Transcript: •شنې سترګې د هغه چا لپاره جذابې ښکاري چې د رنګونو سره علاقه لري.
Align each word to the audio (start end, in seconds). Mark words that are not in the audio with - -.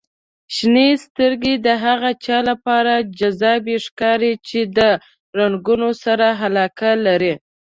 •شنې 0.55 0.89
سترګې 1.05 1.53
د 1.65 1.67
هغه 1.83 2.09
چا 2.25 2.37
لپاره 2.49 2.93
جذابې 3.19 3.77
ښکاري 3.85 4.33
چې 4.47 4.59
د 4.77 4.79
رنګونو 5.39 5.89
سره 6.03 6.27
علاقه 6.45 6.91
لري. 7.05 7.33